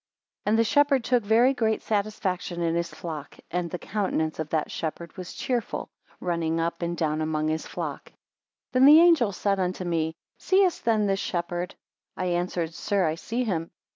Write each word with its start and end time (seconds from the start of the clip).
9 0.47 0.51
And 0.53 0.57
the 0.57 0.63
shepherd 0.63 1.03
took 1.03 1.21
very 1.23 1.53
great 1.53 1.83
satisfaction 1.83 2.63
in 2.63 2.73
his 2.73 2.91
flock; 2.91 3.37
and 3.51 3.69
the 3.69 3.77
countenance 3.77 4.39
of 4.39 4.49
that 4.49 4.71
shepherd 4.71 5.15
was 5.15 5.35
cheerful, 5.35 5.91
running 6.19 6.59
up 6.59 6.81
and 6.81 6.97
down 6.97 7.21
among 7.21 7.49
his 7.49 7.67
flock. 7.67 8.05
10 8.09 8.15
Then 8.71 8.85
the 8.85 8.99
angel 8.99 9.31
said 9.31 9.59
unto 9.59 9.85
me, 9.85 10.15
Seest 10.39 10.85
then 10.85 11.05
this 11.05 11.19
shepherd? 11.19 11.75
I 12.17 12.25
answered, 12.33 12.73
sir, 12.73 13.05
I 13.05 13.13
see 13.13 13.43
him. 13.43 13.69